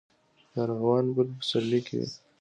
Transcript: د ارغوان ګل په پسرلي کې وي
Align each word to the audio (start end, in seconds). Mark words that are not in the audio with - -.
د 0.51 0.53
ارغوان 0.65 1.05
ګل 1.15 1.27
په 1.35 1.39
پسرلي 1.39 1.79
کې 1.85 1.95
وي 1.99 2.07